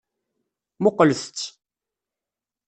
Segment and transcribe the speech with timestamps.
[0.81, 1.47] Muqqlet-tt.